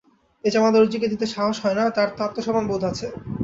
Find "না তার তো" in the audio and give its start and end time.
1.79-2.19